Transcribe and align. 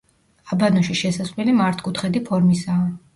აბანოში 0.55 0.95
შესასვლელი 1.01 1.53
მართკუთხედი 1.59 2.23
ფორმისაა. 2.31 2.89